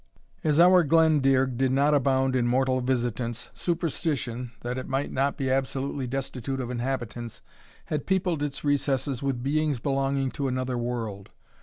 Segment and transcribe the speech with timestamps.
[0.43, 5.47] As our Glendearg did not abound in mortal visitants, superstition, that it might not be
[5.47, 7.43] absolutely destitute of inhabitants,
[7.85, 11.29] had peopled its recesses with beings belonging to another world.